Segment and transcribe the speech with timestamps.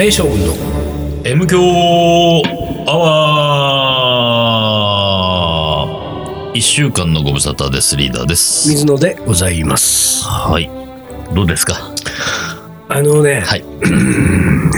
[0.00, 0.54] レー将軍の
[1.24, 1.60] M 強
[2.86, 7.98] アワー一週間のご無沙汰です。
[7.98, 8.70] リーダーです。
[8.70, 10.70] 水野でございますはい。
[11.34, 11.74] どうですか？
[12.88, 13.64] あのね、はい。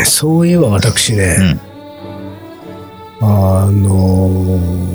[0.04, 1.36] そういえば私ね、
[3.20, 4.93] あのー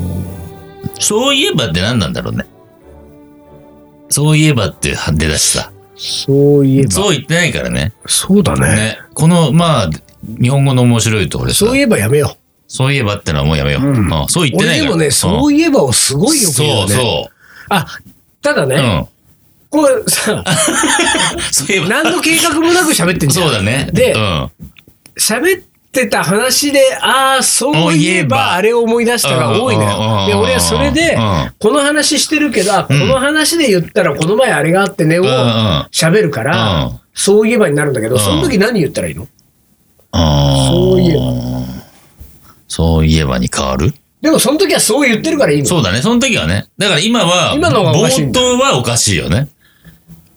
[1.00, 2.44] そういえばって何なんだろうね。
[4.10, 5.72] そういえばって出だしさ。
[5.96, 7.94] そういえばそう言ってないからね。
[8.06, 8.98] そうだねね。
[9.14, 9.90] この、まあ、
[10.22, 12.36] 日本語の面白いところでさそういえばやめよ
[12.66, 13.82] そういえばってのはもうやめよう。
[13.82, 14.90] うんうんそうう言ってないから。
[14.90, 17.30] もね、そういえばをすごいよく言うよねそうそ
[17.70, 17.86] あ
[18.42, 18.66] ただう。
[18.66, 19.06] ね、うん。
[19.70, 20.44] これさ
[21.50, 21.88] そういえば。
[21.88, 23.88] 何の計画もなく喋ってんじゃんそうだね。
[23.92, 24.50] でうん。
[25.18, 25.62] 喋っ
[25.92, 30.26] てた話で、ああ、そういえば、あれを思い出したが多いのうんうんうんうんよ。
[30.28, 39.26] で、俺はそれでうん、この話してるけど、あこの話で言ったら、この前あれがあってね、をうんうん喋るかうらん、そういえばになるんだけど、うんその時何言ったらいいの？
[40.12, 41.22] あーそういえば。
[42.68, 43.94] そういえばに変わる？
[44.20, 45.66] でも、その時はそう言ってるからいいの。
[45.66, 46.02] そうだね。
[46.02, 46.66] その時はね。
[46.76, 49.48] だから今は、今のがおかしいん冒だ頭はおかしいよね。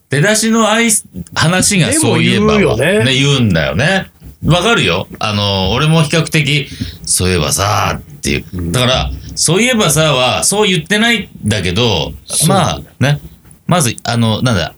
[0.09, 0.89] 出だしのあい
[1.33, 4.11] 話がそういえばでも言うよね言うんだよね。
[4.45, 5.07] わかるよ。
[5.19, 6.67] あの、俺も比較的、
[7.05, 8.71] そういえばさ、っていう。
[8.71, 12.11] だから、そういえばさは、そう言ってないんだけど、
[12.47, 13.19] まあね。
[13.67, 14.73] まず、あの、なんだ、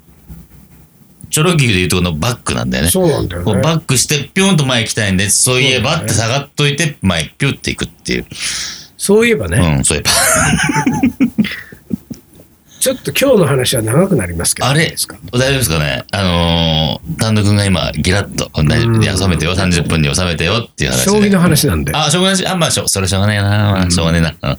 [1.34, 2.92] チョロキーで言うとこのバックなんだよね。
[2.92, 3.62] そうなんだよね。
[3.64, 8.28] バックしてピョンと前行きたいんで、そういえばって下がっといて、前ピュっていくっていう。
[8.98, 10.12] そういえばね、うん、そういえば。
[12.80, 14.68] ちょっと今日の話は長くなりますけど。
[14.68, 15.16] あれいいですか？
[15.32, 16.04] 大丈夫ですかね？
[16.12, 19.02] あのー、丹野くんが今、ギラッと、大丈夫？
[19.02, 21.10] いや収めてよ、30分に収めてよっていう話で。
[21.12, 21.94] 将棋の話なんで。
[21.96, 24.36] あ、しょうがないし、あ、まあ、しょそれしょうがないな、まあしょうがないな。
[24.42, 24.58] うん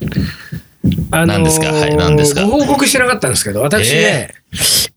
[1.10, 1.66] あのー何ですか？
[1.72, 2.44] はい何ですか？
[2.46, 4.30] ご報告してなかったんですけど、私ね、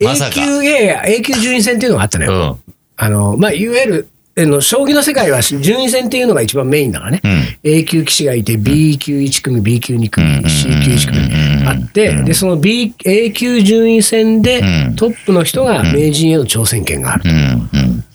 [0.03, 2.59] まさ A か級、いやいや、A 級順位戦っていうのがあったのよ。
[2.67, 2.73] うん。
[2.97, 4.07] あの、まあ、いわゆる、
[4.39, 7.21] あの将棋の世界は順位戦っていうのが一番メインだからね。
[7.23, 7.41] うん。
[7.63, 17.23] A 級棋士がいて、B 級1組、B 級2組、うん C 級1組あって、うんで、その B、A 級順位戦でうんトップの人が名人への挑戦権がある。
[17.31, 17.69] うん。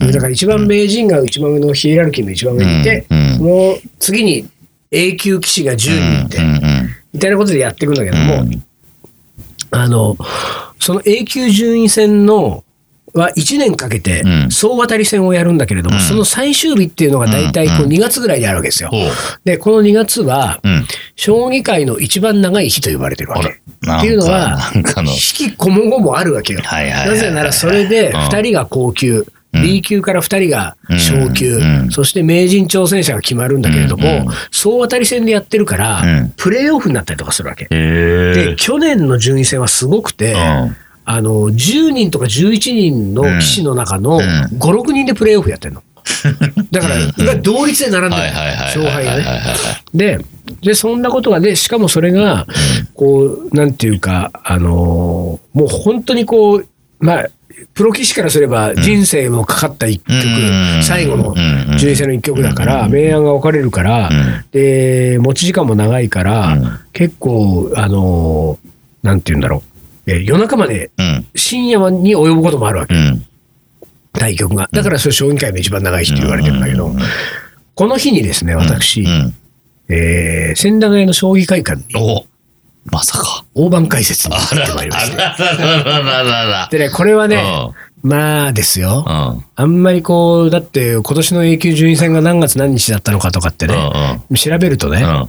[0.07, 0.13] うん。
[0.13, 4.49] だから一番名人が一番上のヒエラルキーの一番上にいて、うんその次に
[4.95, 6.39] A 級棋士が10人いて、
[7.13, 8.45] みたいなことでやっていくんだけども、
[9.71, 10.17] あの、
[10.81, 12.65] その A 級順位戦の、
[13.15, 18.89] は1年かけてうん総渡り戦をやるんだけれども、うんその最終日っていうのが大体こううん2月ぐらいにあるわけですよ。
[18.89, 19.11] ほう。
[19.45, 20.87] で、この2月は、うん。
[21.15, 23.61] 将棋界の一番長い日と呼ばれてるわあけ。
[23.87, 23.99] ら。
[23.99, 25.11] っていうのはなんかの。
[25.11, 26.61] 引きこもごもあるわけよ。
[26.63, 31.91] なぜならそれでうん2人が高級、うん B 級から2人が昇級、うん。
[31.91, 36.35] そして名人挑戦者が決まるんだけれども、うん総当たり戦でやってるから、うん。
[36.37, 37.67] プレーオフになったりとかするわけ。
[37.67, 40.77] で、去年の順位戦はすごくて、うん。
[41.05, 44.21] あの、10人とか11人の棋士の中のん。
[44.21, 45.83] 5、6人でプレーオフやってるの。
[46.71, 48.23] だから、が同率で並んでる。
[48.23, 49.25] 勝敗がね。
[49.95, 50.19] で、
[50.63, 52.47] で、そんなことがで、しかもそれが、
[52.95, 56.67] こう、なんていうか、あのーもう本当にこう、
[56.99, 57.27] まあ、
[57.75, 60.83] プロ棋士からすれば人生もかかった一局、うん。
[60.83, 61.79] 最後のうん。
[61.79, 64.45] 順位戦の一局だから、明暗が分かれるから、うん。
[64.53, 66.79] で、持ち時間も長いから、うん。
[66.93, 68.69] 結構、あのー
[69.03, 69.65] なんていうんだろ
[70.07, 71.27] う、え夜中までうん。
[71.35, 73.27] 深夜に及ぶこともあるわけ、うん。
[74.13, 74.69] 対局が。
[74.73, 76.93] だからそれ将棋界の一番長い日って言われてるんだけど、
[77.75, 79.35] この日にですね、私、うん。
[79.89, 82.25] えー千駄ヶ谷の将棋会館にお
[82.85, 83.45] まさか。
[83.55, 85.23] 大盤解説にってまいりまして。
[85.23, 87.43] あららららららでね、これはね、
[88.03, 89.05] うまあですよ。
[89.55, 93.75] あんまりこう、だって今年の A 級順位戦が何月何日だったのかとかってね、
[94.35, 95.29] 調べるとね、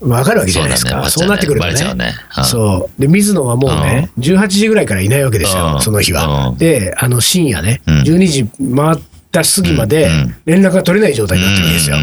[0.00, 0.10] うん。
[0.10, 1.08] わかるわけじゃないですか。
[1.10, 2.14] そうなってくるとね。
[2.44, 3.00] そう。
[3.00, 6.52] で、水野はもうね、18時ぐらいからいないわけですよ、うんその日はう。
[6.54, 8.98] んで、あの深夜ね、うん12時回っ
[9.30, 11.96] た過ぎまでうん連絡が取れない状態になってるわけですよ。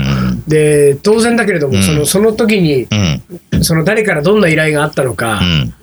[0.48, 2.88] で、当然だけれども、うんそのその時に、
[3.54, 3.64] うん。
[3.64, 5.74] その誰からどんな依頼があったのか、うん。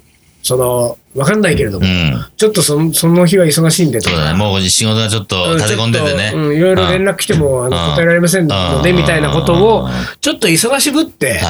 [0.44, 2.24] その、わかんないけれども、うん。
[2.36, 4.38] ちょっとそのその日は忙しいんでとかそうだね。
[4.38, 9.88] もう仕事がちょっと立て込んでてねいろいろ連絡来てもあのうん答えられませんのでうんみたいなことを
[10.20, 11.40] ちょっと忙しぶって。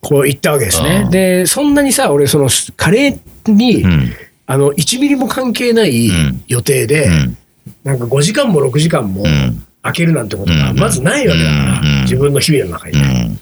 [0.00, 0.84] こう言ったわけですうん。
[0.86, 4.12] ねでそんなにさ俺そのカレーにうん。
[4.46, 7.36] あの1ミリも関係ないうん予定でうん。
[7.84, 9.62] なんか5時間も6時間もうん。
[9.82, 13.24] 開けるなんてことがうんまずないわけだからうん自分の日々の中にうね。
[13.24, 13.40] ん。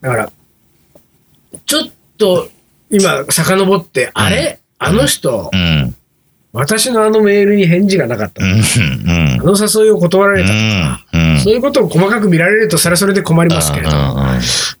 [0.00, 0.32] だから
[1.66, 2.48] ちょっと
[2.90, 4.58] 今遡ってあれ？
[4.78, 5.94] あの人うん。
[6.52, 8.52] 私のあのメールに返事がなかったうん。
[8.52, 10.50] あの誘いを断られた
[11.12, 11.40] うん。
[11.40, 13.92] そういうことを細かく見られると、それはそれで困りますけれど、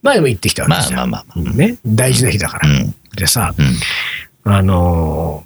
[0.02, 1.52] 前も言ってきたわけまですよ。
[1.54, 2.68] ね、大事な日だから。
[2.70, 2.94] うん。
[3.14, 3.54] でさ、
[4.44, 4.52] うん。
[4.52, 5.45] あのー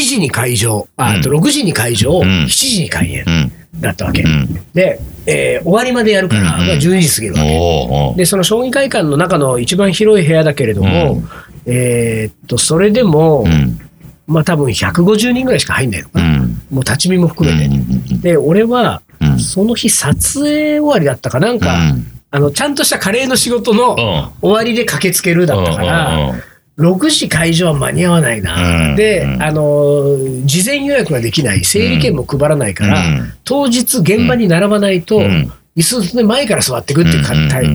[0.00, 2.22] 時に会場、あ、と6時に会場、ん。
[2.22, 3.24] 7時に開演。
[3.26, 3.80] うん。
[3.80, 4.22] だったわけ。
[4.22, 4.54] うん。
[4.74, 6.68] で、えー終わりまでやるから、うんうん。
[6.68, 8.18] まあ12時過ぎるわけ。
[8.18, 11.28] で、その将棋会館の中の一番広い部屋だけれども、うん。
[11.66, 13.78] えーっと、それでも、うん。
[14.26, 16.26] まあ多分150人ぐらいしか入んないのかな。
[16.26, 16.62] うん。
[16.70, 18.14] もう立ち見も含めて。
[18.18, 19.38] で、俺は、うん。
[19.38, 22.06] その日撮影終わりだったかなんか、うん。
[22.30, 23.96] あの、ちゃんとしたカレーの仕事のうん。
[24.40, 26.34] 終わりで駆けつけるだったから、
[26.78, 28.90] 6時会場は間に合わないな。
[28.90, 28.96] うん。
[28.96, 29.42] で、うん。
[29.42, 33.32] あの、事前予約ができない、整理券も配らないから、うん。
[33.44, 35.52] 当日現場に並ばないと、うん。
[35.76, 37.24] 椅子で前から座っていくっていう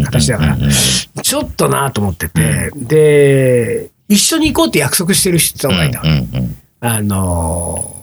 [0.05, 0.57] 形だから
[1.23, 6.01] ちょっとなと思ってて、で、一緒に行こうって約束してる人がいた。
[6.01, 6.07] うん。
[6.09, 6.57] うん。
[6.79, 7.97] あのー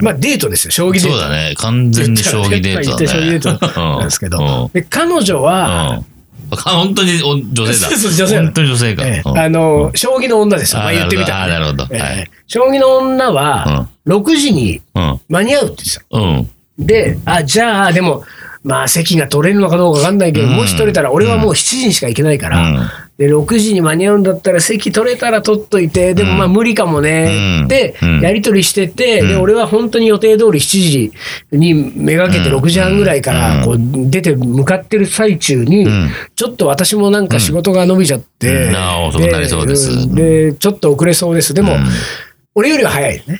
[0.00, 1.08] まあデートですよ、将棋デート。
[1.12, 1.54] そうだね。
[1.56, 3.06] 完全に将棋デートだね。
[3.06, 5.42] 将棋デートなんですけど、で彼女うん。
[5.42, 6.17] は、うん
[6.64, 7.88] 本当にお女性だ。
[7.90, 9.06] そうそう女性だ本当に女性か。
[9.06, 10.80] ええうんあの、将棋の女ですよ。
[10.80, 15.20] まああ言ってみたらね、なるほどあなるほどええはい将棋の女は、6時にうん。
[15.28, 16.18] 間に合うって言ってた。
[16.18, 16.86] うん。
[16.86, 18.24] で、あ、じゃあ、でも、
[18.64, 27.68] まあ席が取れるのかどうかわかんないけど、うんもし取れたら、俺はもう7時にしか行けないから、うんで、6時に間に合うんだったら席取れたら取っといて、でもまあ無理かもね、うん。
[27.68, 29.40] でうん、やり取りしてて、で、うん。
[29.40, 31.12] 俺は本当に予定通り7時
[31.50, 32.56] にめがけてうん。
[32.58, 33.76] 6時半ぐらいから、こう
[34.08, 38.70] 出て向かってる最中にん、ちょっと私もなんか仕事が伸びちゃって
[40.14, 41.52] でちょっと遅れそうです。
[41.54, 41.80] でもうん、
[42.54, 43.36] 俺よりは早いよね。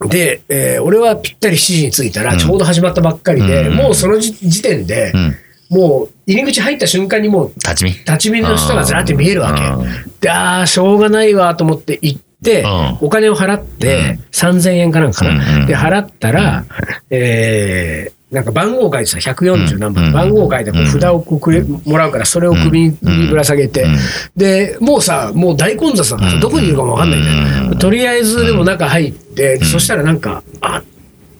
[0.00, 0.08] うん。
[0.08, 3.76] で、えー俺はぴったり7時に着いたら、ちょうど始まったばっかりで、うん。
[3.76, 5.36] もうその時時点で、うん。
[5.68, 7.90] もう入り口入った瞬間にもう立ち見。
[7.90, 9.62] 立ち見の人がずらって見えるわけ。
[9.62, 10.12] うん。
[10.20, 12.98] で、ああ、しょうがないわと思って行って、うん。
[13.02, 15.60] お金を払って、3000円かなんかな。
[15.60, 16.64] うんで、払ったら、
[17.10, 20.12] えーなんか番号書いてさ、140何番、うん。
[20.12, 22.96] 番号書いてこう札をこうくれもらうから、それを首に
[23.30, 23.96] ぶら下げて、うん。
[24.36, 27.70] で、もうさ、もう大混雑だからさ、どこにいるかもわかんないんだよ。
[27.72, 27.78] うん。
[27.78, 30.84] とりあえずでも中入って、そしたらなんか、あっ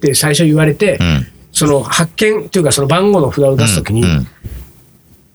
[0.00, 1.26] て最初言われて、うん。
[1.58, 4.26] その発見っていうかその番号の札を出すときに、うん。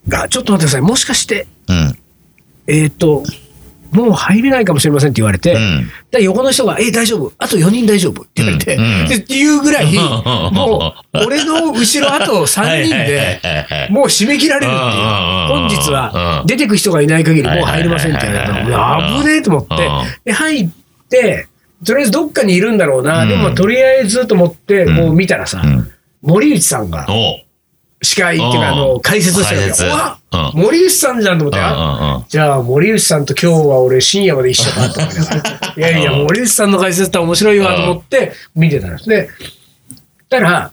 [0.07, 1.97] が、ちょっと待ってください、もしかして、うん。
[2.67, 3.23] えっ、と、
[3.91, 5.91] もう入れないかもしれませんって言われて、うん。
[6.11, 7.33] で横の人が、え、大丈夫？
[7.37, 8.21] あと4人大丈夫？
[8.21, 13.41] って言われて、っていうぐらい、う んもう、俺の後ろあと3人で、
[13.89, 14.91] もう締め切られるっていう。
[15.49, 16.47] 本日はうん。
[16.47, 20.69] 出てく人がいない限りもう入れませんって言われた危ねえと思ってうん、で、入っ
[21.09, 21.47] て、
[21.85, 23.29] とりあえずどっかにいるんだろうな、うん。
[23.29, 25.92] でもとりあえずと思って、こう見たらさ、うん
[26.23, 27.05] 森内さんが
[28.01, 28.63] 司会っていうか、うん。
[28.63, 29.43] あの、解説。
[29.43, 29.55] して
[29.85, 30.19] るわ
[30.53, 35.13] 森内さんじゃんと思って、じゃあ森内さんと今日は俺深夜まで一緒かと思っ
[35.75, 35.79] て。
[35.79, 39.09] いやいや、森内さんの解説って面白いわと思って見てたんです。
[39.09, 39.29] ね。
[40.29, 40.71] たら、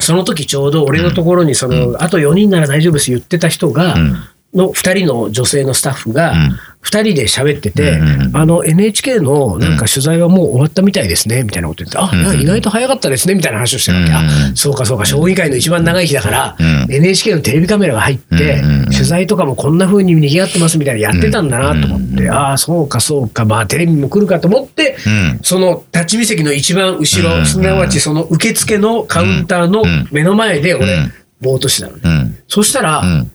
[0.00, 4.16] その時ちょうど俺のところにその、あと4人なら大丈夫です言ってた人が、うん
[4.54, 6.58] の2人の女性のスタッフがうん。
[6.84, 7.98] 2人で喋ってて、
[8.34, 14.16] あの NHK のなんか取材はもう終わったみたいですねみたいなこと言って、あうん意外と早かったですねみたいな話をしてるわけ、うん
[14.52, 18.62] あそうかそうか将棋界の一番長い日だから、うん NHK のテレビカメラが入って、
[18.92, 25.40] 取材とかもこんな風に賑わってますみたいなやってたんだなと思って、ああそうかそうかまあテレビも来るかと思って、うん。
[25.42, 30.06] その立ち見席の一番後ろ、うんすなわちその受付のカウンターのうん。
[30.12, 31.12] 目の前で俺、うん。
[31.40, 32.02] ぼーっとしてたのね。
[32.04, 32.38] うん。
[32.46, 33.30] そしたら、うん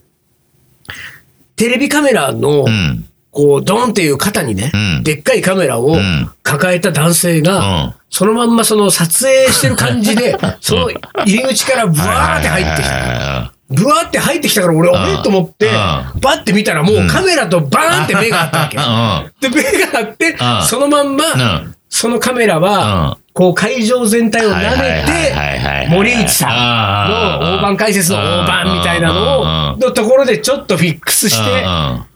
[1.59, 3.05] テレビカメラの、うん。
[3.31, 5.03] こう、ドーンっていう肩にね、うん。
[5.03, 6.31] でっかいカメラをん。
[6.41, 7.93] 抱えた男性が、うん。
[8.09, 12.89] そのまんまその撮影してる感じで、その入り口からブワーって入ってきた。
[12.89, 13.53] た。
[13.69, 15.73] ブワーって入ってきたから俺、んあれと思って、うん。
[15.73, 18.69] バッて見たらもうカメラとバーンって目があったわ
[19.41, 19.49] け。
[19.49, 31.65] で、目があってん、そのまんま、うんそのカメラは、こう会場全体を舐めて、森内さんの大盤解説の大盤みたいなのを、のところでちょっとフィックスして、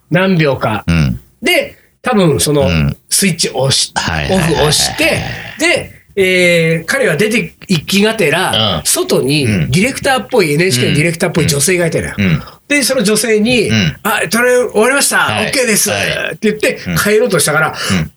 [0.10, 0.86] 何秒か。
[0.88, 1.20] うん。
[1.42, 2.96] で、多分そのん。
[3.10, 5.20] スイッチを押し、はいオフ押して、
[5.60, 8.86] で、えー彼は出て行きがてら、うん。
[8.86, 9.72] 外にうん。
[9.72, 12.16] ディレクターっぽい、NHK のディレクターっぽい女性がいたのよ。
[12.18, 12.42] うん。
[12.70, 13.72] で、その女性に、ん。
[14.04, 15.52] あ、撮れ終わりました、はい。
[15.52, 16.36] OK です、はい。
[16.36, 17.76] って言って帰ろうとしたから、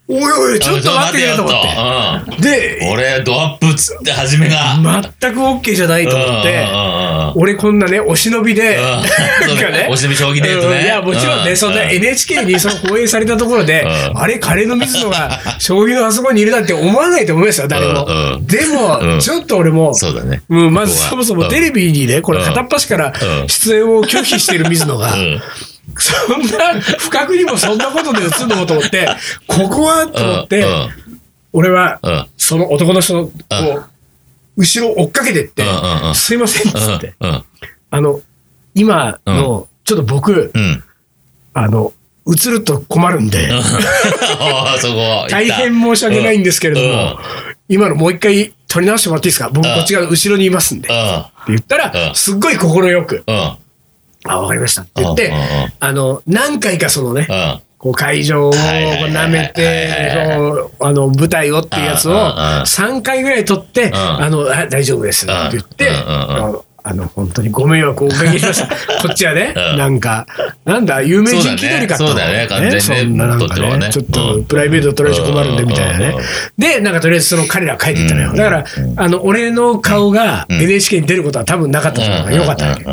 [0.08, 2.42] おいおい、ちょっと待ってくれと思って。
[2.42, 2.88] で、うん。
[2.90, 4.76] 俺、ドアップっつって、初めが。
[5.20, 8.82] 全く OK じゃないと思って、うん俺こんなね、お忍びで、うん。
[8.82, 10.76] なんかね、お忍び将棋デートね。
[10.76, 10.82] うん。
[10.84, 11.56] いや、もちろんね、うん。
[11.56, 14.18] そんな NHK にその放映されたところで、うん。
[14.18, 18.06] あれ、カレーの水野が将棋のあそこにいるなんて思わないと思いますよ、誰も。
[18.08, 19.20] うんうんでも、うん。
[19.20, 20.42] ちょっと俺も、そうだね。
[20.48, 22.44] うん、まずそもそもテレビにね、これうん。
[22.44, 23.48] 片っ端からうん。
[23.48, 25.40] 出演を拒否してる水野が、うん
[25.98, 29.08] そんな、不覚にもそんなことで映るのと思って、
[29.46, 30.88] ここはと思って、うん
[31.52, 32.00] 俺は
[32.36, 33.84] その男の人の、こう、
[34.58, 35.64] 後ろ追っかけてって
[36.14, 37.42] すいませんっつって、うん
[37.90, 38.20] あの、
[38.74, 40.84] 今の、ちょっと僕、うん。
[41.54, 41.94] あの、
[42.28, 43.48] 映ると困るんで。
[45.30, 47.18] 大変申し訳ないんですけれども、
[47.70, 49.48] 今のもう一回撮り直してもらっていいですか？
[49.50, 50.88] 僕こっち側後ろにいますんで。
[50.88, 52.14] って言ったら、うん。
[52.14, 53.56] すっごい快く、うん。
[54.28, 54.82] あ、わかりました。
[54.82, 55.32] って言って
[55.80, 57.62] あの、何回かそのね、うん。
[57.78, 59.90] こう会場を舐めて、
[60.80, 63.94] あの舞台をっていうやつをうんうんうん3回ぐらい撮って、ん。
[63.94, 65.90] あのあ大丈夫ですって言って、
[66.88, 68.68] あの本当にご迷惑をおかけしました。
[69.02, 69.76] こっちはね、うん。
[69.76, 70.24] なんか、
[70.64, 72.46] なんだ、有名人気取りかとそうだね。
[72.48, 74.44] 完全にななんかね、ちょっとうん。
[74.44, 76.14] プライベート取られちゃ困るんでみたいなね。
[76.56, 78.30] で、なんかとりあえずその彼らは帰っていったのよ。
[78.30, 78.64] うんだから、
[78.96, 82.84] あの、俺の顔が NHK に出ることは多分なかったと思うからよかったわけ。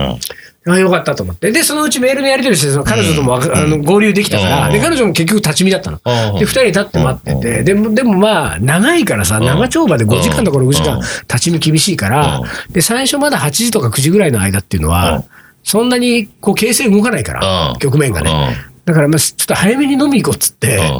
[0.65, 1.51] あよかったと思って。
[1.51, 4.73] で、そのうちメールのやり取りして、その彼女ともあの合流できたから、うん。
[4.73, 5.99] で、彼女も結局立ち見だったの。
[6.05, 6.39] うん。
[6.39, 9.45] で、二人立って待ってて、でも、でもまあ、長いからさ、ん。
[9.45, 14.93] 長丁場で5時間とか6時間うん立ち見厳しいからう、で、最初まだ8時とか9時ぐらいの間っていうのうん。
[14.93, 15.23] は、
[15.63, 17.79] そんなにこう形勢動かないからう、ん。
[17.79, 18.72] 局面がね。
[18.85, 20.99] うんだから、まあ、ちょっと早めに飲み行こうっつって、で、うん。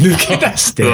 [0.00, 0.84] 抜け出して、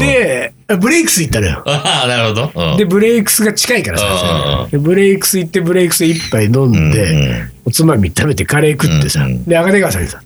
[0.00, 1.62] で、ブレイクス行ったのよ。
[1.64, 2.72] ああ、なるほど。
[2.72, 2.76] うん。
[2.76, 10.20] で、ブレイクスが近いからさ、でブレイクス行って、ブレイクス一杯飲んうんで、おつまみ食べてカレー食ってさで、赤出川さんにさ、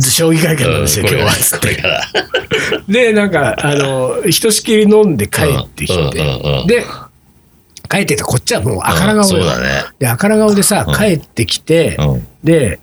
[0.00, 1.80] 将棋会館なんですよ、今日は、つって。
[2.88, 6.66] で、なんか、あの、ひとしきり飲んで帰ってきて、ん。
[6.66, 6.84] で、
[7.90, 9.82] 帰ってきたこっちはもう赤ら顔よそうだね。
[9.98, 10.94] で、赤ら顔でさ、うん。
[10.94, 12.78] 帰ってきてうん、で、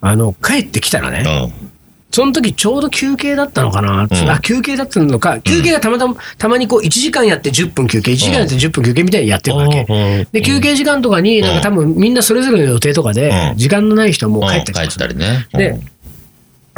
[0.00, 1.70] あの、帰ってきたらね、うん。
[2.10, 4.30] その時ちょうど休憩だったのかな、ん。
[4.30, 9.86] あ、休憩だったのか、休憩がたまたま、たまにこう1時間やって10分休憩、1時間やって10分休憩みたいにやってるわけ。
[9.88, 13.56] うんで、休憩時間とかに、なんか多分みんなそれぞれの予定とかでう、ん。
[13.56, 15.00] 時間のない人はもう帰って帰っきた。
[15.00, 15.48] たりね。
[15.54, 15.80] で、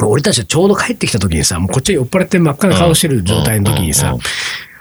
[0.05, 4.21] 俺たちはちょうど帰ってきた時にさ、もうこっちは酔っ払って真っ赤な顔してる状態の時にさうんうん、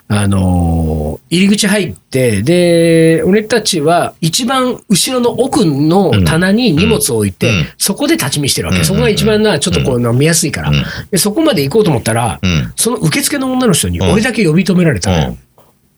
[0.08, 8.78] あのー入り口入って、で、俺たちは一番後ろの奥の棚に荷物を置いて、うんそこで立ち見してるわけ。
[8.78, 11.18] うんそこが一番な、ちょっとこう、見やすいから、うんで。
[11.18, 12.72] そこまで行こうと思ったら、うん。
[12.76, 15.28] その受付の女の人にうん俺だけ呼び止められたのよ。
[15.28, 15.38] うん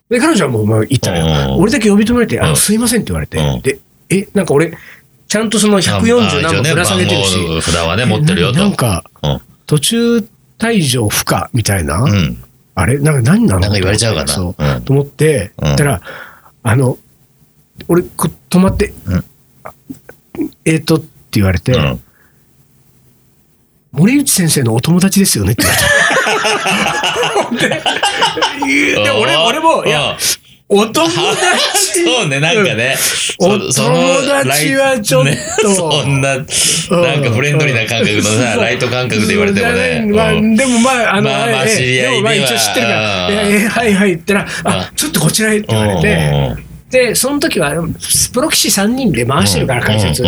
[0.08, 1.26] で、彼女はもうまあ行ったのよ。
[1.26, 4.72] うん俺だけ呼び止められて、あすいませんって言われてうん、で、え、なんか俺、
[5.26, 8.58] ちゃんとその140何本ぶら下げてるし、番号札はね、持ってるよと。
[8.58, 9.40] なんか、うん。
[9.66, 12.42] 途中退場不可みたいな、うん。
[12.80, 12.98] あれ？
[12.98, 13.60] なんか何なの？
[13.60, 14.32] なんか言われちゃうかな。
[14.32, 14.64] そう。
[14.64, 14.82] うん。
[14.84, 15.76] と思って、うん。
[15.76, 16.00] たら、
[16.62, 16.96] あの、
[17.88, 18.92] 俺、こ止まって、
[20.64, 22.00] えっ、とって言われて、うん。
[23.90, 25.52] 森内先生のお友達ですよね？
[25.52, 27.68] って言われて。
[28.94, 30.16] でで俺俺も、いや、
[30.70, 32.04] お友達？
[32.04, 32.94] そうね、なんかね。
[33.38, 35.30] お友達はちょっと。
[35.30, 35.38] ね
[35.74, 38.60] そんな、なんかフレンドリーな感覚のさ、うん。
[38.60, 40.04] ライト感覚で言われてもね。
[40.06, 40.56] まあうん。
[40.56, 43.34] でもまあ、あの、まあまあええ知り合いでもまあ一応知ってるから、うん。
[43.34, 47.70] ええはいはい言ったら、あう、ちょっとこちらへって言われて、で、その時は、
[48.32, 50.22] プロ棋士3人で回してるから、解説。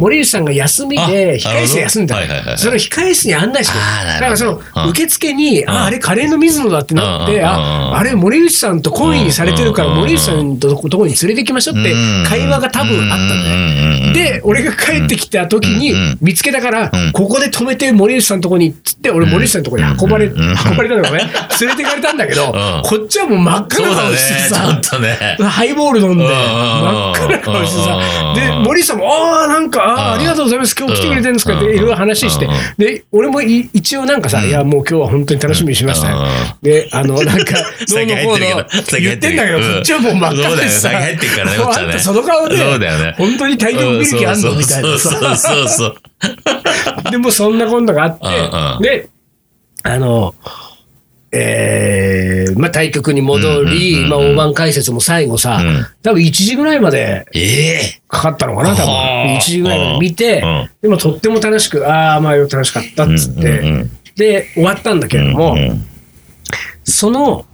[0.00, 2.16] 森内さんが休みで、あ控え室で休んだ。
[2.56, 4.90] それを控え室に案内してだからその、うん。
[4.90, 5.70] 受付に、ん。
[5.70, 11.94] あ、あれカレーの水野だってなって、あ、あれ森内さんと懇意にされてるから、森内さんととこに連れてきましょうって
[12.26, 14.06] 会話が多分あったんだよ。
[14.08, 15.92] よで、俺が帰ってきた時に
[16.22, 21.30] 見つけたからうん、ここで止めて森内さんのとこにっつって、俺森内さんのとこに運ばれ、運ばれたのがね、
[21.60, 24.80] 連れてかれたんだけどうん、こっちはもう真っ赤な顔して、さ。
[25.48, 27.98] ハイボール飲んで、うん真っ赤な顔してさ
[28.28, 31.76] う、んで、森内さんも、ああ、なんか、ありがとうございます、今日来てくれてるんですかって、うん。
[31.76, 36.10] いろいろ話してうん、で、俺もい一応なんかさ、いや、もう今日は本当に楽しみにしました。
[36.10, 36.18] よ。
[36.62, 37.54] で、あの、なんか、
[37.88, 38.46] どうのこうの
[39.00, 40.96] 言ってんだけど、こっちはもう真っ赤でさ、そうだよね。
[40.96, 41.86] 先入ってるからねこっちはね。
[41.86, 42.56] あんたその顔で、
[43.16, 44.52] 本当に体力見る気あんの？
[44.54, 44.98] みたいな。
[44.98, 45.08] さ。
[45.10, 45.96] そうそうそう。
[47.10, 48.18] でもそんなことがあっ
[48.80, 49.08] て、で、
[49.82, 50.34] あの、
[51.38, 55.86] えーまあ、対局に戻り、まあ、大盤解説も最後さ、うん。
[56.02, 57.40] 多分1時ぐらいまでえ
[57.74, 58.00] え。
[58.08, 58.86] かかったのかな、多分。
[58.92, 59.38] はあ。
[59.38, 60.70] 1時ぐらいまで見て、うん。
[60.82, 65.56] でもとっても楽しく、ああ、まあ、楽しかったっつって、で、終わったんだけれども、
[66.84, 67.44] その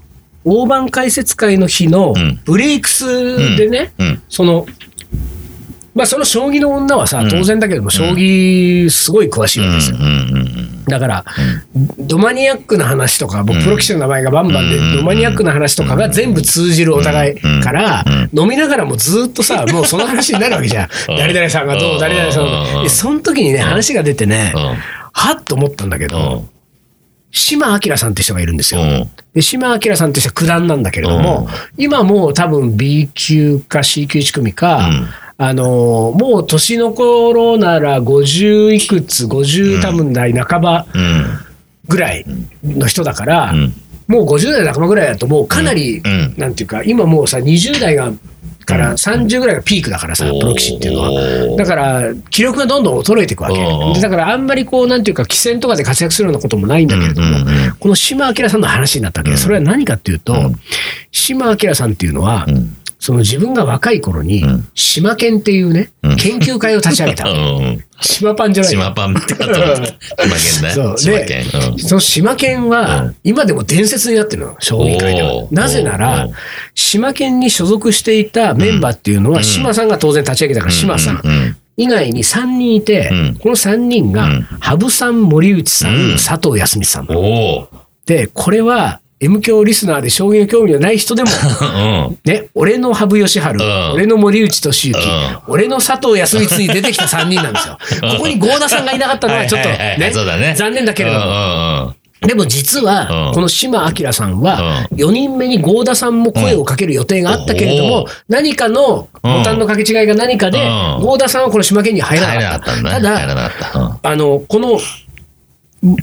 [0.45, 2.41] 大盤解説会の日のうん。
[2.45, 4.23] ブレイクスでね、うん。
[4.29, 4.67] その、
[5.95, 7.29] まあ、その将棋の女はさ、うん。
[7.29, 9.97] 当然だけども、将棋すごい詳しいわけですよ。
[10.87, 11.25] だから、
[11.99, 13.65] ドマニアックな話とか、僕、うん。
[13.65, 14.97] プロ棋士の名前がバンバンで、うん。
[14.97, 20.89] ドマニアックな話とかが全部通じるお互いからうん、飲みながらもずっとさ、もうその話になるわけじゃん。
[21.11, 21.17] うん。
[21.17, 22.77] 誰々さんがどう、誰々さんがどう。
[22.79, 22.83] うん。
[22.85, 22.89] で。
[22.89, 24.63] その時にね、話が出てねう、ん。
[25.13, 26.49] はっと思ったんだけうどん、
[27.31, 28.81] 島明さんって人がいるんですよ。
[28.81, 29.11] うん。
[29.35, 35.09] で、島明さんって人は九段なんだけれども、今もう多分 B 級か C 級1組か、うん
[35.39, 41.25] あのーもう年の頃なら50いくつ、50多分代半ばうん
[41.89, 42.25] ぐらい
[42.63, 43.75] の人だから、うん。
[44.09, 46.35] もう50代半ばぐらいだともうかなり、うん。
[46.37, 48.13] なんていうか、今もうさ、20代が
[48.65, 51.57] から30ぐらいがピークだからさ、プロ棋士っていうのは。
[51.57, 54.01] だから、気力がどんどん衰えていくわけ。
[54.01, 57.29] だから、あんまりこう、なんていうか、棋戦とかで活躍するようなこともないんだけれども、
[57.81, 59.37] この島明さんの話になったわけ。
[59.37, 60.55] それは何かっていうと、うん。
[61.11, 62.72] 島明さんっていうのは、うん
[63.03, 66.17] その自分が若い頃にうん、島研っていうね、うん。
[66.17, 67.27] 研究会を立ち上げた。
[67.29, 67.35] う。
[67.35, 67.85] ん。
[68.01, 68.73] 島パンじゃない。
[68.75, 69.35] よ島パンって。
[69.35, 70.95] 島県ね。
[70.97, 71.45] 島県。
[71.73, 71.79] うん。
[71.81, 75.47] その島県うはん、今でも伝説になってるの、将棋界では。
[75.51, 76.31] なぜなおらー、
[76.77, 79.45] 島県に所属していたメンバーっていうのは、うん。
[79.45, 81.21] 島さんが当然立ち上げたから、島さん。
[81.25, 81.29] う。
[81.29, 81.57] ん。
[81.77, 83.37] 以外に3人いて、うん。
[83.41, 86.13] この3人がうん、羽生さん、森内さん、うん。
[86.13, 87.09] 佐藤康光さん。
[88.07, 91.31] で、これは、M 教リスナーで将棋の興味のない人でも、
[91.63, 92.19] うん。
[92.25, 97.79] ね、俺の羽生善治、ん俺の森内俊之、うん俺の佐藤康光に出てきた3人なんですよ。
[98.17, 99.97] ここに郷田さんがいなかったのはちょっとね。
[100.57, 101.27] 残念だけれども。
[101.27, 101.95] も。
[102.27, 112.67] でも実はう、んこの島明さんはう、4人目に郷田さんも声をかける予定があったけれども何かのボタンの掛け違いが何かでう、ん郷田さんはこの島県に入らなかった。
[112.67, 113.99] たんだ。
[114.03, 114.81] あの、この、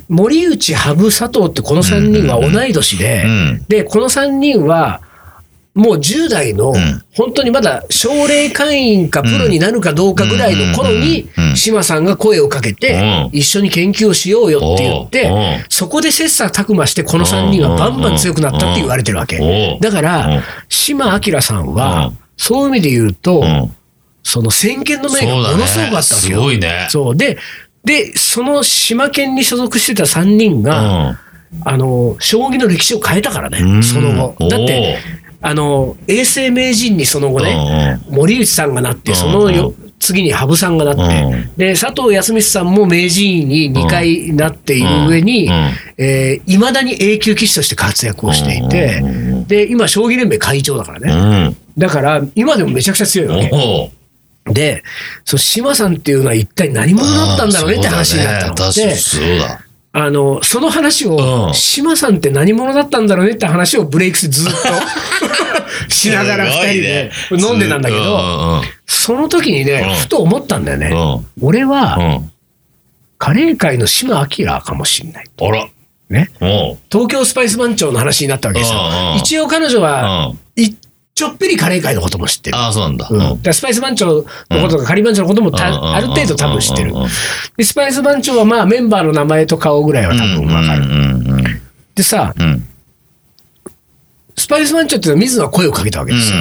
[0.10, 3.66] 森内、羽生、佐藤ってこの3人は同い年でう、ん。
[3.70, 5.02] で、この3人は、
[5.76, 11.44] もう10代のん、本当にまだ奨励会員かプロになるかどうかぐらいの頃にうん。
[11.44, 11.50] うん。
[11.52, 11.56] う、ん。
[11.56, 13.30] 島さんが声をかけてう、ん。
[13.32, 19.78] 一緒に研究をしようよって言ってう、そこで切磋琢磨して、この3人はバンバン強くなったって言われてるわけ。
[19.80, 23.76] だからん、島明さんはうん、そういう意味で言うとう、ん。
[24.24, 26.42] その先見の明がものすごくあったわけすよ。
[26.42, 26.88] ごいね。
[26.90, 27.16] そう。
[27.16, 27.38] で、
[27.84, 31.20] で、その島県に所属してた3人が、
[31.64, 33.84] あの、将棋の歴史を変えたからね、うん。
[33.84, 34.48] その後。
[34.50, 34.98] だって、
[35.42, 38.16] おあの、永世名人にその後ーね、うん。
[38.16, 39.18] 森内さんがなって、うん。
[39.18, 41.56] そのよ次に羽生さんがなって、うん。
[41.56, 45.50] で、佐藤康光さんも名人に2回なっている上に、
[45.98, 49.02] えー、未だに A 級棋士として活躍をしていて
[49.48, 51.48] で、今、将棋連盟会長だからうね。
[51.50, 51.58] ん。
[51.78, 53.92] だから、今でもめちゃくちゃ強いわけ。
[54.54, 54.84] で、
[55.26, 58.72] その島さんっていうのは一体何者だったんだろうねって話になったの。
[58.72, 59.66] そうだねそうだ。
[59.92, 64.60] あの、その話うを、ん島さんって何者だったんだろうねって話をブレイクスずっと
[65.92, 68.62] しながら二人で飲んでたんだけど、ど。
[68.86, 70.88] その時にねうん、ふと思ったんだよね。
[70.88, 71.46] うん。
[71.48, 71.70] 俺うん。
[71.70, 72.32] は、うん。
[73.18, 75.26] カレー界の島明かもしんない。
[75.42, 75.68] あら。
[76.10, 76.30] ね。
[76.92, 78.80] 東京スパイス番長の話になったわけですよ。
[79.18, 80.34] 一応彼女は、
[81.20, 82.56] ちょっぴりカレー界のことも知ってる。
[82.56, 83.06] ああ、そうなんだ。
[83.12, 86.94] うん、だスパイス番長のこととか、カリー番長のこともたある程度多分知ってる。
[87.58, 91.62] で、スパイス番長はまあメンバーの名前と顔ぐらいは多分わかる。
[91.94, 92.34] でさ。
[94.38, 96.38] スパイス番長っていうのは水野は声をかけたわけですよ。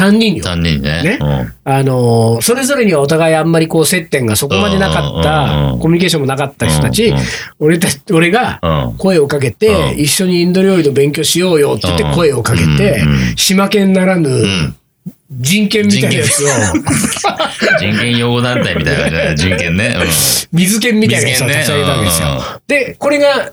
[0.00, 0.44] うん3人よ。
[0.44, 1.02] 三人ね。
[1.02, 1.18] ね。
[1.20, 1.52] うん。
[1.64, 5.78] あのーそれぞれにはお互いあんまりこう接点がそこまでなかっうんうんうんたう、ん。
[5.80, 7.22] コミュニケーションもなかった人たちうんうん、
[7.60, 8.96] 俺た俺がうん。
[8.96, 9.98] 声をかけて、うん。
[10.00, 12.14] 一緒にインド料理の勉強しようよって言ってうん。
[12.14, 14.76] 声をかけてうんうん、島県ならぬん。
[15.30, 16.46] 人権みたいなやつを、
[17.78, 18.16] 人権。
[18.18, 19.96] 擁護団体みたいなね、人権ね。
[20.52, 22.42] 水権みたいなやつを立ち上げたわけですうんよ。
[22.68, 23.52] で、これが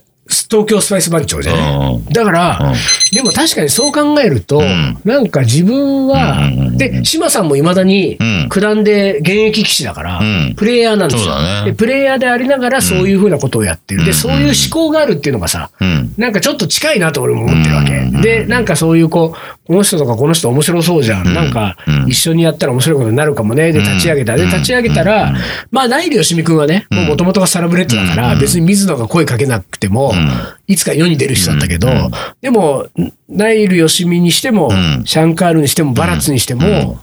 [0.49, 1.95] 東京スパイス番長じゃない？
[1.95, 2.05] うん。
[2.05, 3.15] だから、うん。
[3.15, 4.99] でも確かにそう考えると、ん。
[5.05, 6.77] なんか自分は、うん。
[6.77, 8.49] で、島さんもいまだにうん。
[8.49, 10.55] 九段で現役棋士だから、うん。
[10.55, 11.65] プレイヤーなんですよ、ね。
[11.65, 11.73] で。
[11.73, 14.03] プレイヤーでありながらそういうふうなことをやってる。
[14.03, 14.13] で、うん。
[14.13, 16.13] そういう思考があるっていうのがさ、うん。
[16.17, 17.93] なんかちょっと近いなと俺も思ってるわけ。
[17.97, 18.21] うん。
[18.21, 21.27] で、なんかそういうこう、この人とかこの人面白そうじゃん。
[21.27, 21.33] うん。
[21.35, 22.09] なんかうん。
[22.09, 23.71] 一緒にやったら面白いことになるかもね。
[23.71, 24.35] で、立ち上げた。
[24.35, 24.49] で、うん。
[24.49, 25.35] 立ち上げたら、
[25.71, 28.39] まあ、ナイルよしみくんはね、もともとがサラブレッドだから、うん。
[28.39, 32.11] 別に水野が声かけなくても、うんいつか世に出る人だったけど、うん。
[32.41, 32.87] でも、
[33.27, 35.03] ナイルよしみにしても、うん。
[35.05, 36.99] シャンカールにしても、バラッツにしても、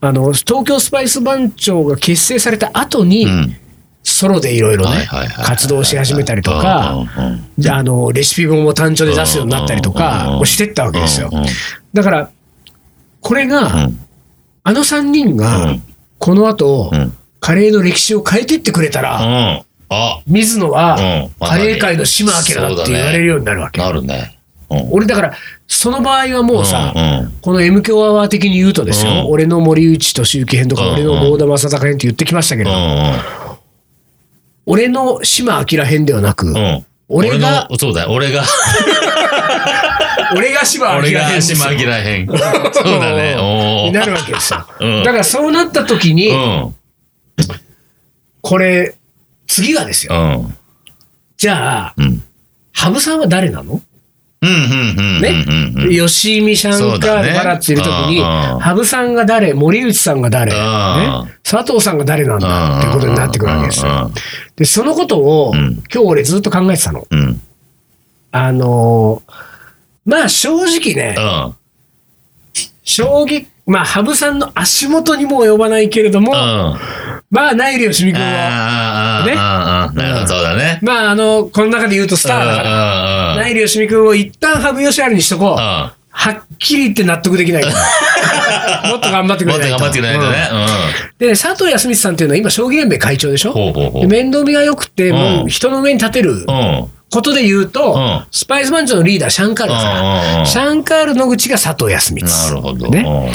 [0.00, 3.56] あの、東京スパイス番長が結成された後に、うん。
[4.02, 5.06] ソロでいろいろね
[5.44, 7.24] 活動し始めたりとか、うん。
[7.24, 7.44] うん。
[7.58, 11.30] じゃあ、あの、レシピ本も単調で出すようになったりとか、をしてったわけですよ。
[11.92, 12.30] だから、
[13.20, 14.00] これが、うん。
[14.62, 15.82] あの3人うがん、
[16.18, 17.16] この後、うん。
[17.40, 19.62] カレーの歴史を変えてってくれたら、うん。
[19.90, 20.96] あ、水野は
[21.40, 23.80] うん、カレー界の島明だって言われるようになるわけ。
[23.80, 24.36] なるね。
[24.70, 25.34] うん俺だから、
[25.66, 32.76] その場合はもうさ、うんうんこの M 強アワー的に言うとですよ、うん俺の森内俊之編とか、うん俺の郷田正孝編って言ってきましたけれど、
[34.66, 36.56] 俺の島明編ではなく、うん。
[36.56, 36.86] うん。
[37.08, 38.12] 俺がのそうだよ。
[38.12, 38.44] 俺が、
[40.36, 42.26] 俺が島明俺編ですよが島明らへん。
[42.30, 43.36] そうだね。
[43.36, 44.64] おになるーわけですよ。
[44.78, 46.74] うんだからそうなった時に、うん。
[48.40, 48.94] これ、
[49.52, 50.14] 次はですよ。
[50.14, 50.56] うん。
[51.36, 52.22] じゃあ、うん。
[52.72, 53.80] 羽生さんは誰なの？
[54.42, 54.56] うん、うん、
[54.96, 55.20] うん。
[55.20, 55.90] ねうん、うん。
[55.90, 60.52] 吉見シャンバラッツいる時に、うんうん羽生さんが誰、森内さんが誰、
[61.42, 62.78] 佐藤さんが誰なんだ？
[62.78, 64.10] ってことになってくるわけですよ。
[64.54, 67.06] で、そのことを、うん今日俺ずっと考えてたの。
[67.10, 67.42] うん。
[68.30, 69.32] あのー
[70.06, 71.56] まあ正直ね、うん。
[72.82, 76.38] 将棋、まあ、羽生さんの足元にも及ばないけれども、うん。
[76.38, 76.80] あ
[77.30, 80.78] まあ、ナイルよしみ君あ、は、ああ、ねああ、なるほど、そうだね。
[80.82, 85.52] まあ、あの、この中で言うとスターだから、らナイルよしみ君を一旦羽生善治にしとこう。
[85.52, 85.56] うん。
[86.12, 87.70] はっきり言って納得できないか
[88.82, 88.90] ら。
[88.90, 89.84] もっと頑張ってくもっとれないと。
[89.84, 90.48] 頑張ってくれないとね。
[90.52, 93.52] うんで、佐藤康光さんっていうのは今、将棋連盟会長でしょ？
[93.52, 96.86] ほうほうほうで面倒見が良くて、もううん人の上に立てるうん。
[97.10, 97.16] うん。
[97.16, 98.26] ことで言うと、うん。
[98.30, 100.38] スパイス番長のリーダー、シャンカールだか。
[100.38, 102.30] ら、シャンカール野口が佐藤康光。
[102.30, 102.88] なるほど。
[102.88, 103.04] ね。
[103.06, 103.32] うん。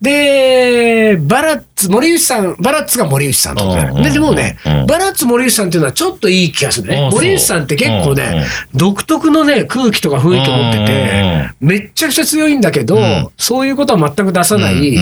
[0.00, 7.10] で、バラッツ、森内さん、バラッツが森内さんとかで、でもねうん、バラッツ森内さんっていうのはちょっといい気がするね。
[7.10, 14.96] 森内さんって結構ね、独特のね、空気とか雰囲気を持ってて、めっちゃくちゃ強いんだけどん、そういうことは全く出さなうんい、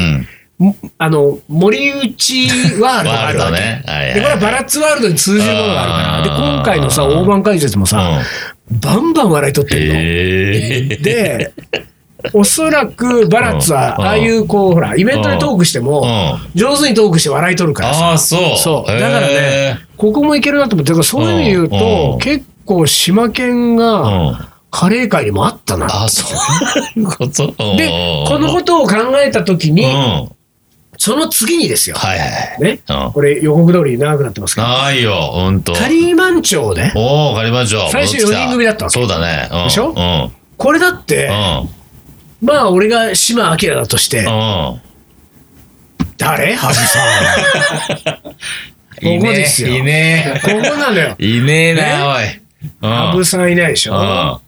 [0.99, 2.49] あの、森内
[2.81, 3.53] ワールドがあるわけ。
[3.53, 6.37] ねはいはいはいで、これはバラッツワールドに通じるものがあるから。
[6.39, 8.21] で、うん今回のさ、大盤解説もさ、
[8.71, 11.03] バンバン笑い取ってるの。
[11.03, 11.53] で、
[12.33, 18.07] おそらくバラッツは、うんああいうこう、ほら、イベントでトークしても、上手にトークして笑い取るからさ。
[18.07, 18.57] ああ、そう。
[18.57, 18.91] そう。
[18.91, 24.49] だからね、ここもいけるなと思って、そういう意味で言ううんと、結構、島県うが、ん。
[24.69, 25.87] カレー界にもあったな。
[25.87, 26.27] ああ、そ
[26.97, 27.47] ういうこと？
[27.77, 27.89] で、
[28.29, 30.29] このことを考えたときに、うん。
[31.11, 31.95] はいその次にですよ。
[31.97, 32.25] はいは
[32.59, 32.63] い。
[32.63, 32.81] ね。
[32.89, 33.13] うん。
[33.13, 35.73] これ予告通り長くなってますけど、ないよ、ほんと。
[35.73, 37.89] カリーマン町で、おお、カリバン長。
[37.91, 39.49] 最初戻ってき四人組だったわけそうだね。
[39.53, 39.91] うんでしょ？
[39.91, 40.33] うん。
[40.57, 41.31] これだって、う
[42.45, 42.47] ん。
[42.49, 44.81] まあ、俺が島明だとして、うん。
[46.19, 46.55] 誰？
[46.57, 48.17] ハブさん。
[49.21, 51.15] ここですよいねここなのよ。
[51.19, 51.25] え。
[51.25, 52.25] いねえな、おい。
[52.81, 54.39] ハブさんいないでしうん。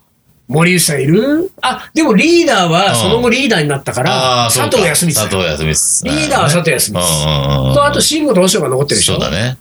[0.48, 1.52] 森内さんいる？
[1.60, 5.14] あ、でもリーダーはその後リーダーになったから、う佐か藤康光。
[5.14, 6.16] 佐藤康光。
[6.16, 7.74] リーダーは佐藤康うん光。
[7.74, 9.20] と、あと、慎吾と和尚が残ってるでしょ？
[9.20, 9.58] そうだね。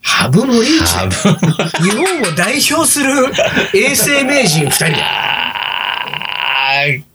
[0.00, 0.94] ハブ森内？
[0.94, 1.36] 多分。
[1.82, 3.08] 日本を代表する
[3.74, 5.02] 衛生名人二人だ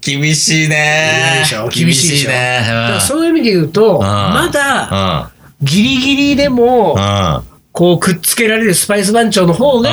[0.01, 1.45] 厳しいね。
[1.73, 2.99] 厳しいね。
[2.99, 5.65] そういう意味で言うと、まだうん。
[5.65, 7.54] ギリギリでもうん。
[7.75, 7.81] うん。
[7.89, 9.89] こうくっつけられるスパイス番長の方が、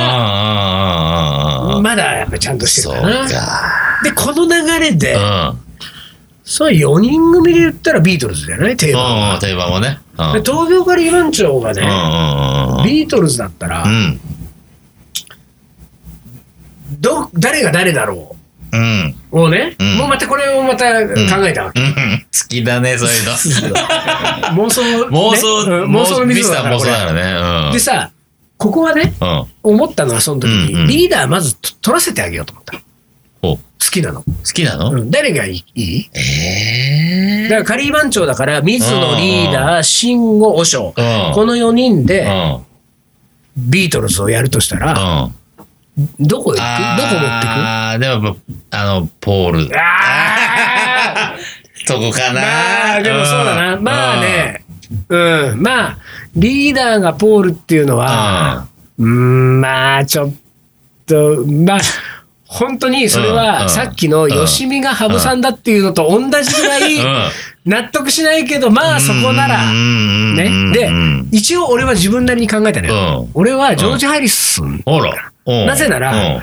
[1.68, 1.76] うん。
[1.76, 1.82] うん。
[1.82, 3.28] まだやっぱちゃんとしてるかな。
[3.28, 4.00] か。
[4.04, 5.58] で、この流れで、うん。
[6.44, 9.34] それ4人組で言ったらビートルズだよね、定番は。
[9.34, 9.40] うん。
[9.40, 9.98] 定番もね。
[10.18, 10.32] うん。
[10.34, 12.84] で東京カリー番長がね、うんうんうん。
[12.84, 14.20] ビートルズだったら、うん。
[17.00, 18.36] ど誰が誰だろ
[18.72, 19.14] うん。
[19.30, 21.80] うをね、うんもうまたこれをまた考えたわけ。
[21.80, 21.94] うん。
[21.94, 23.32] 好きだね、そういうの。
[24.64, 27.22] 妄想、ね妄想、うん妄想の水ミスターだからこれ妄想だからね。
[27.72, 27.78] うん。
[27.78, 28.10] でさ、
[28.58, 29.46] ここはね、うん。
[29.62, 32.82] 思ったのはその時に、うんうんリーダーまずと取らせてあげようと思った。
[33.42, 33.58] 好
[33.90, 34.24] きなの。
[34.54, 34.92] きなの？
[34.92, 35.64] うん誰がいい？
[35.74, 40.94] いいえだからカリー番長だから、水野リーダー、慎吾、和尚。
[40.96, 43.70] うんこの4人でうん。
[43.70, 45.24] ビートルズをやるとしたら、
[45.98, 46.26] うん。
[46.26, 46.56] どこ行く？
[46.56, 47.50] どこ持ってく？
[47.50, 48.36] ああ、でも
[48.70, 49.70] あの、ポール。
[49.76, 51.34] あ
[51.86, 52.40] と こかーな。
[52.40, 53.76] まあ、でもそうだな。
[53.76, 54.20] んまあ。
[54.20, 54.64] ね、
[55.08, 55.98] うん、まあ、
[56.34, 58.66] リーダーがポールっていうのは、
[58.98, 60.32] うん、まあ、ちょっ
[61.06, 61.78] と、まあ、
[62.44, 67.30] 本当にそれはんさっきの吉見が羽生さんだっていうのと同じぐらいうん。
[67.64, 70.72] 納得しないけど、まあそこなら、ね。
[70.72, 70.90] で、
[71.30, 73.22] 一応俺は自分なりに考えたのよ。
[73.22, 73.30] うん。
[73.34, 74.82] 俺はジョージ・ハリスン、
[75.46, 76.42] なぜならうん。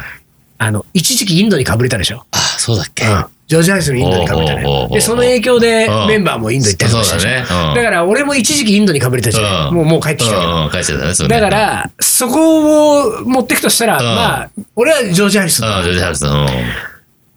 [0.57, 2.25] あの、一時期インドにかぶれたでしょ。
[2.31, 3.05] あ、そうだっけ。
[3.49, 4.69] ジョージ・ハリスンインドにかぶれたのよ。
[4.69, 7.29] おうおうおうおうで、その影響でうんメンバーもインド行ったりとかしたでしょ。
[7.47, 9.69] そうだから俺も一時期インドにかぶれたじゃん。
[9.69, 16.47] うんもう、もう帰ってきたてだか、ら、そこを持っていくとしたら、んまあ、俺はジョージ・ハリスジョージ・ハルスン。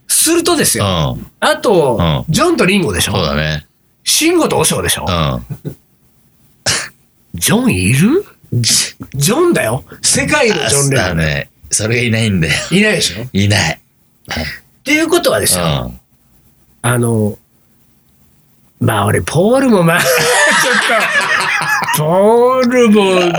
[0.07, 1.16] するとですよ。
[1.40, 3.12] あと、うんジョンとリンゴでしょ。
[3.12, 3.66] そうだね。
[4.05, 5.07] シンゴとオショウでしょ。
[5.09, 5.77] うん。
[7.35, 8.25] ジョンいる？
[9.14, 9.83] ジョンだよ。
[10.03, 10.90] 世界のジョン・。
[10.90, 11.48] だね。
[11.70, 12.55] それがいないんだよ。
[12.70, 13.22] いないでしょ？
[13.22, 13.81] っいない。
[14.85, 15.94] ていうことはですよ。
[16.83, 16.90] うん。
[16.90, 17.38] あの、
[18.81, 23.33] まあ俺、ポールもまあ、 ちょっと、ポールも、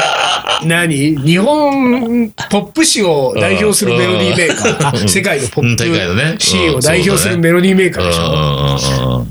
[0.66, 1.18] 何？
[1.18, 5.08] 日本ポップ史を代表するメロディーメーカー。
[5.08, 9.26] 世界のポップシーンを代表するメロディーメーカーでしょ。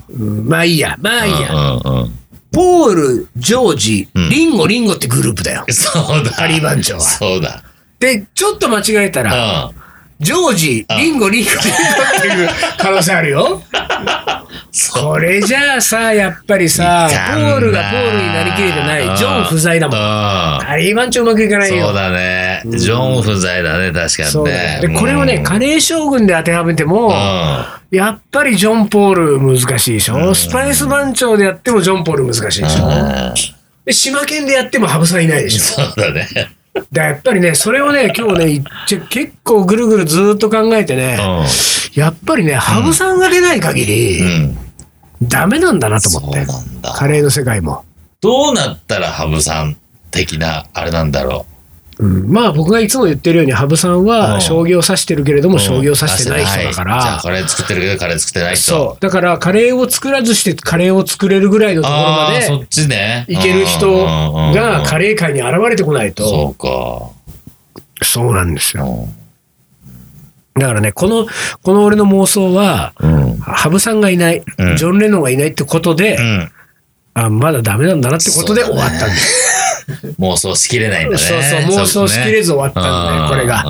[0.45, 1.49] まあいいや、まあいいや。
[2.53, 5.65] ポール、ジョージ、うんリンゴ、リンゴってグループだよ。
[5.71, 6.31] そうだ。
[6.33, 7.63] カリー番長はそうだ。
[7.99, 9.82] で、ちょっと間違えたら、うん。
[10.23, 11.59] ジョージ、うんリンゴ、リンゴ、リンゴ
[12.19, 13.63] っていう可能性あるよ。
[14.95, 19.99] これじゃあさ、やっぱりさ、ポールがポールになりきれてない、ジョン不在だもん。
[19.99, 20.03] うん
[20.67, 21.87] カリー番長うまくいかないよ。
[21.87, 22.63] そうだね。
[22.65, 24.81] ジョン不在だね、確かにね。
[24.83, 27.13] よで、これをね、カレー将軍で当てはめても、
[27.91, 30.35] やっぱりジョン・ポール難しいでしょ。
[30.35, 32.87] スパイス番長でやってもジョン・ポール難しいでしょ。
[32.87, 33.35] うん
[33.85, 35.83] で、島県でやっても羽生さんいないでしょ。
[35.83, 36.29] そうだね。
[36.91, 38.65] だやっぱりね、それをね、今日ね、
[39.11, 41.19] 結構ぐるぐるずーっと考えてね、
[41.95, 44.59] やっぱりね、羽生さんが出ない限り、うん。
[45.23, 46.47] ダメなんだなと思って。
[46.95, 47.85] カレーの世界も。
[48.21, 49.77] どうなったら羽生さん
[50.11, 51.53] 的な、あれなんだろう
[52.01, 55.53] ん、まあ僕がいつも言ってるように、羽生さんうんは将棋を指してるけれどう。
[55.53, 58.65] も、将棋を指してない人だかじゃあら、カレー作ってるけど、カレー作ってない人。
[58.65, 59.03] そう。
[59.03, 63.27] だからカレーを作らずしてカレーを作れるぐらいのところまああ、そでっちね。
[63.29, 64.05] いける人
[64.55, 67.11] がカレレー界に現れてこないと、そうか。
[68.05, 69.09] そうなんですよ。
[70.55, 71.27] だからね、この、
[71.63, 73.37] この俺の妄想は、うん。
[73.39, 76.53] 羽生さんがいない、うんジョン・レノンがいないってことで、うん。
[77.15, 79.52] あまだダメなんだなってことで終わったんです。
[80.19, 81.19] 妄想しきれないんだね。
[81.19, 83.65] そうそう妄想しきれず終わったんだよこれが。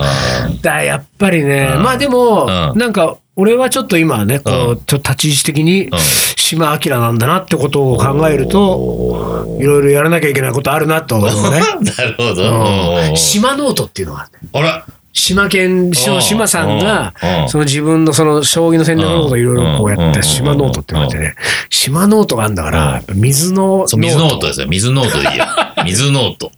[0.47, 0.61] うん。
[0.61, 1.83] だやっぱりね、うん。
[1.83, 2.79] まあでも、うん。
[2.79, 4.77] なんか、俺はちょっと今はね、こう、うん。
[4.85, 5.89] ちょっと立ち位置的に、
[6.37, 11.33] 島朗なんだなってことを考えると、おいろいろやらなきゃいけないことあるなと思うね。
[11.33, 11.49] ー
[11.97, 13.13] なるほど。
[13.13, 14.49] ん島ノートっていうのがある。
[14.53, 21.35] あら、島研の島さんがうん、その自分のその将棋の戦略のことをいろいろこうやった島ノートっていうのがあってね、
[21.69, 24.67] 島ノートがあるんだから、水のそう、水ノートですよ。
[24.67, 25.45] 水ノートでいいよ。
[25.85, 26.51] 水ノート。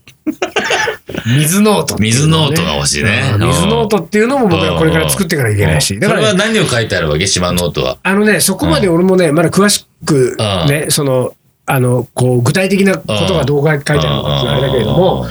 [1.26, 1.94] 水ノート。
[1.94, 3.30] っていう水ノートが欲しいね。
[3.34, 3.46] うん。
[3.46, 6.00] 水ノートっていうのも僕はこれから作っていかなきゃいけないし。
[6.00, 7.26] だからねは何を書いてあるわけ？
[7.26, 7.98] 島ノートは。
[8.02, 10.36] あのね、そこまで俺もね、まだ詳しく
[10.68, 11.34] ね、その、
[11.66, 15.26] あの、こう、具体的なことがどう書いてあるのかってあれだけれども、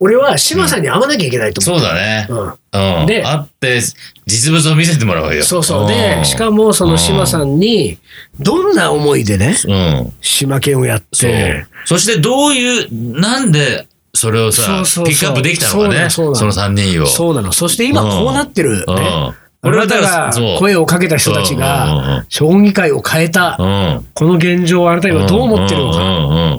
[0.00, 2.26] 俺は島さんに会わなきゃいけないと思そうだね。
[2.28, 2.34] う。
[2.34, 3.00] うん。
[3.00, 3.06] うん。
[3.06, 3.80] であって、
[4.26, 5.44] 実物を見せてもらうよ。
[5.44, 5.88] そうそう。
[5.88, 7.98] で、しかも、もその島さんに、
[8.40, 10.12] どんな思いでね、うん。
[10.20, 11.66] 島研をやっそうて、。
[11.84, 16.10] そしてどういう、なんで、それをさそうそうそうピックアップできたのかね。
[16.10, 17.06] そうなのその3人を。
[17.06, 17.52] そうなの。
[17.52, 19.32] そして今こうなってるうんね。
[19.62, 24.06] 俺はだから声をかけた人たちうんうんうんが、将棋界を変えた、うん。
[24.14, 25.98] この現状をあなた今どう思ってるのか。
[25.98, 26.58] うんうんうん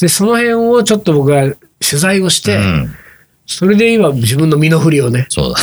[0.00, 1.54] で、その辺をちょっと僕が
[1.88, 2.94] 取材をして、うん
[3.48, 5.58] それで今自分の身の振りをね、そうだ。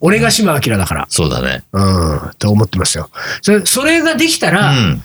[0.00, 1.62] 俺が島明だから、そうだね。
[1.72, 3.10] うん、と思ってますよ。
[3.42, 5.02] それそれができたうら、ん。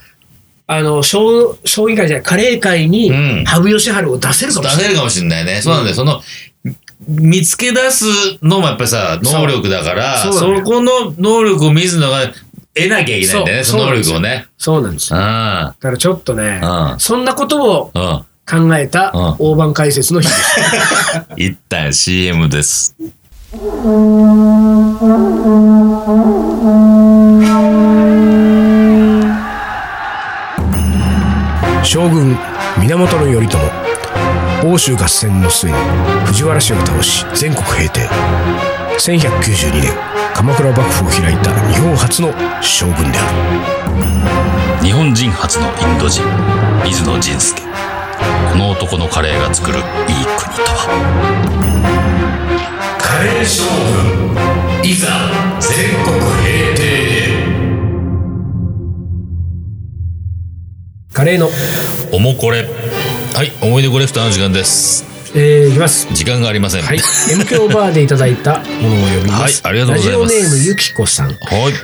[0.68, 4.84] あの、将将棋界じゃない、カレー界にうん、羽生善治を出せるかもしれない。
[4.84, 5.62] 出せるかもしれないね。
[5.62, 5.96] そうなんだよ。
[5.96, 6.22] その、
[7.08, 8.06] 見つけ出す
[8.42, 12.28] のもやっぱりさ、能力だから、そそうそこの能力を見ずのが
[12.74, 14.48] 得なきゃいけないんだよね、その能力をね。
[14.58, 15.20] そうなんですよ。
[15.20, 16.96] だあからちょっとね、あ。
[17.00, 18.26] そんなことを。
[18.50, 20.60] 考えたうん大盤解説の日です。
[21.36, 22.96] 一旦 CM です。
[31.84, 32.38] 将軍
[32.80, 33.58] 源頼朝
[34.64, 35.76] 欧州合戦の末に
[36.26, 38.10] 藤原氏を倒し全国平定
[38.98, 39.94] 1192年
[40.34, 43.32] 鎌倉幕府を開いた日本初の将軍であ
[44.82, 46.24] る日本人初のインド人、
[46.86, 47.62] 水野仁介。
[48.52, 49.88] この男のカレーが作るいい国
[50.56, 50.88] とは？
[53.00, 53.64] カレー将
[54.84, 55.08] 軍、いざ
[55.60, 56.84] 全国平定
[61.14, 61.50] カレーの、
[62.12, 62.68] おもこれ。
[63.34, 65.17] はい、思い出コレクターの時間です。
[65.36, 66.84] えー、いきます時間がありません。
[66.84, 67.00] はい。
[67.32, 69.64] M 強バーでいただいたものを読みます。
[69.64, 71.28] はいありがとうございますラジオネームゆきこさん。
[71.28, 71.38] はい。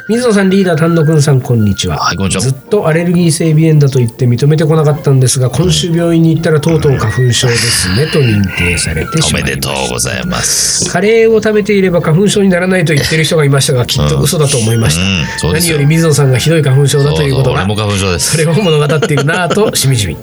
[0.08, 1.98] 水野さん、リーダー、丹野くんさん、こんにちは。
[1.98, 9.70] はいこんにちはずっとアレルギー性鼻炎だと言って認めてこなかったんですが、今週病院に行ったらとうとう花粉症ですね、と認定されてしおめまいました。
[9.70, 10.90] でとうございます。
[10.90, 15.48] カレーを食べていれば花粉症にならないと言ってる人がいましたが、きっと嘘だと思いました。
[15.48, 18.32] うん何より水野さんがひどい花粉症だということがそうそう俺も花粉症です。
[18.32, 20.18] それを物語っているなぁとしみじみ、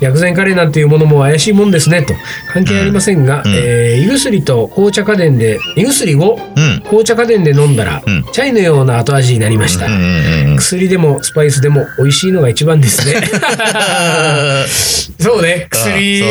[0.00, 2.14] 薬膳カレーなんていうものも怪しいもんですねと
[2.52, 6.80] 関係ありませんが、えー胃薬と紅茶家電で胃薬をうん。
[6.82, 10.56] 紅茶家電で飲んだら、うんチャイのような後味になりました、うんうんうん。
[10.56, 13.14] 薬でもスパイスでも美味しいのが一番ですね
[15.20, 16.22] そうね薬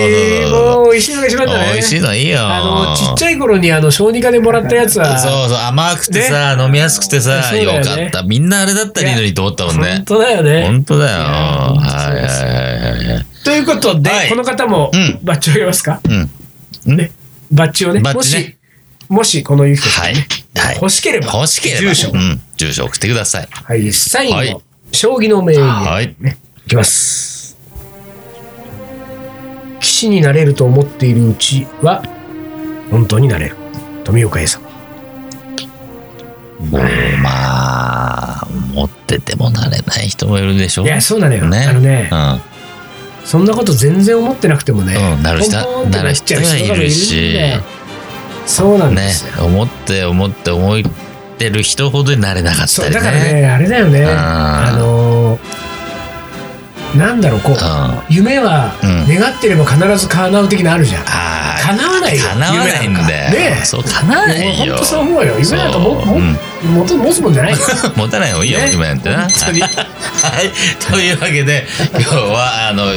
[0.52, 2.39] も美味しいのが一番だね美味しいのいいよ。
[2.41, 8.23] あのちっちゃい頃にあの小児科でもらったやつはそうそう、甘くてさ、飲みやすくてさ、ねよかった。
[8.23, 10.06] みんなあれだったらいいのにと思ったもんね本。
[10.06, 11.17] 当だよね本当だよ。
[11.17, 11.76] は
[12.12, 13.26] いはいはいはい。
[13.43, 16.01] ということで、はいこの方もうんバッジをあげますか、
[16.86, 16.95] うん。
[16.95, 17.12] ね、
[17.51, 18.58] バッジをね、もバッジねし、
[19.10, 20.27] もしこのゆきこさんはいね、。
[20.56, 20.75] はい。
[20.75, 21.82] 欲しければ、欲しければ。
[21.82, 22.41] 住所、うん。
[22.58, 23.47] 住所送ってください。
[23.51, 24.58] はい、サインを、はい
[24.93, 26.15] 将棋の名言、はい。
[26.67, 27.58] いきます。
[29.79, 32.03] 棋士になれると思っているうちは、
[32.91, 33.56] 本当になれる。
[34.03, 34.62] 富岡英さん。
[36.69, 36.82] もう、
[37.23, 40.84] まあ、持っててもなれない人もいるでしょ。
[40.84, 41.49] いや、そうなのよ。
[41.49, 41.65] ね。
[41.67, 42.41] あのね、うん。
[43.25, 47.38] そんなこと全然思ってなくてもね、うんなる人なる人がいるし
[48.45, 49.45] そうなんでねすよ。。
[49.45, 50.81] 思って思って思っ
[51.38, 52.95] てる人ほどになれなかったりね。
[52.95, 54.05] だからね、あれだよね。
[54.05, 55.63] あのー
[56.97, 57.55] なんだろう、こう、
[58.07, 61.03] 夢はうん願ってれば必ず叶う的なあるじゃん。
[61.07, 61.57] あ。
[61.63, 62.23] 叶わないよ。
[62.25, 63.31] 叶わないんだよ。
[63.31, 64.73] ねそう、叶わないよ。
[64.75, 67.58] 本当そう思うよ夢なんかももうんもと持つもんじゃないよ
[67.95, 69.17] 持たない方がいいよ、ね今やってな。
[69.17, 70.52] はい。
[70.91, 72.93] というわけで、今日は、あの、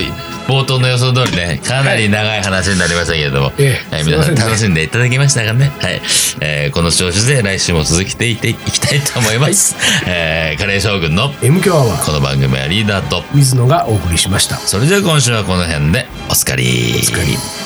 [0.47, 5.73] 冒頭の予想通りね、かなり長い話になりましたけれども、ええはい、皆さん楽しんでいただけましたかね。
[5.81, 6.01] はい。
[6.41, 9.75] えーこの調子で来週も続けていっていきたいと思います。
[10.07, 16.65] えーカレー将軍の M 強アワーこの番組はリーダーと、水野がお送りしましたそれじゃあ今週はこの辺でおつかり。
[16.65, 17.66] お疲れ